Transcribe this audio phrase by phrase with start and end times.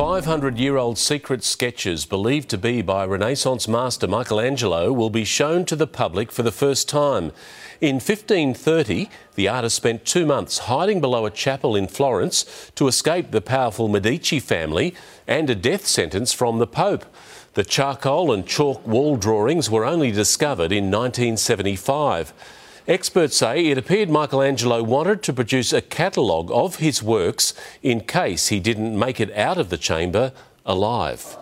[0.00, 5.66] 500 year old secret sketches believed to be by Renaissance master Michelangelo will be shown
[5.66, 7.32] to the public for the first time.
[7.82, 13.30] In 1530, the artist spent two months hiding below a chapel in Florence to escape
[13.30, 14.94] the powerful Medici family
[15.26, 17.04] and a death sentence from the Pope.
[17.52, 22.32] The charcoal and chalk wall drawings were only discovered in 1975.
[22.90, 28.48] Experts say it appeared Michelangelo wanted to produce a catalogue of his works in case
[28.48, 30.32] he didn't make it out of the chamber
[30.66, 31.36] alive.